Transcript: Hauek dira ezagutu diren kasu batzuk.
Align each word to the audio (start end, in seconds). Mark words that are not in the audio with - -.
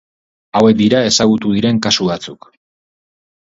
Hauek 0.59 0.77
dira 0.79 1.01
ezagutu 1.09 1.51
diren 1.59 1.83
kasu 1.87 2.09
batzuk. 2.09 2.49